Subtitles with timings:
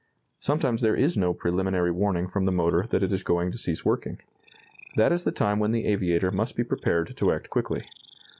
[0.39, 3.85] Sometimes there is no preliminary warning from the motor that it is going to cease
[3.85, 4.17] working.
[4.95, 7.85] That is the time when the aviator must be prepared to act quickly.